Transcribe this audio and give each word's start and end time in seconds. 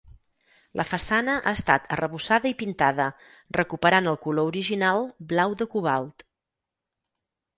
La 0.79 0.85
façana 0.91 1.33
ha 1.49 1.51
estat 1.57 1.83
arrebossada 1.97 2.49
i 2.51 2.55
pintada 2.61 3.07
recuperant 3.59 4.11
el 4.13 4.19
color 4.23 4.49
original 4.53 5.05
blau 5.35 5.53
de 5.63 5.69
cobalt. 5.75 6.27